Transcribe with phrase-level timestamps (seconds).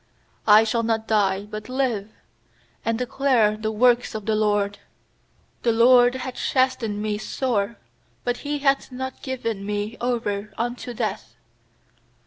[0.47, 2.09] 17I shall not die, but live,
[2.83, 4.79] And declare the works of the LORD.
[5.63, 7.77] 18The LORD hath chastened me sore;
[8.23, 11.35] But He hath not given me over unto death.